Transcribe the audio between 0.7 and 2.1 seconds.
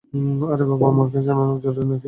বাবা-মাকে জানানো জরুরী নাকি!